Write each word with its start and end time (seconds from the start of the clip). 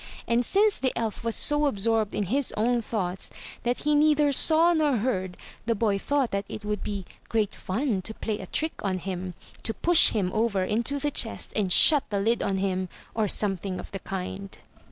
And 0.27 0.43
since 0.43 0.79
the 0.79 0.91
elf 0.97 1.23
was 1.23 1.35
so 1.35 1.67
absorbed 1.67 2.15
in 2.15 2.23
his 2.23 2.51
own 2.57 2.81
thoughts 2.81 3.29
that 3.61 3.81
he 3.83 3.93
neither 3.93 4.31
saw 4.31 4.73
nor 4.73 4.97
heard, 4.97 5.37
the 5.67 5.75
boy 5.75 5.99
thought 5.99 6.31
that 6.31 6.45
it 6.49 6.65
would 6.65 6.81
be 6.83 7.05
great 7.29 7.53
fun 7.53 8.01
to 8.01 8.15
play 8.15 8.39
a 8.39 8.47
trick 8.47 8.83
on 8.83 8.97
him; 8.97 9.35
to 9.61 9.75
push 9.75 10.09
him 10.09 10.31
over 10.33 10.63
into 10.63 10.97
the 10.97 11.11
chest 11.11 11.53
and 11.55 11.71
shut 11.71 12.03
the 12.09 12.19
lid 12.19 12.41
on 12.41 12.57
him, 12.57 12.89
or 13.13 13.27
something 13.27 13.79
of 13.79 13.91
the 13.91 13.99
kind. 13.99 14.57